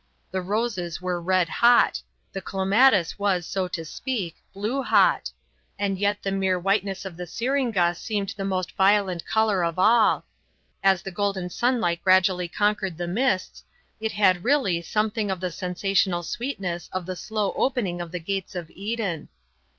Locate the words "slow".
17.15-17.53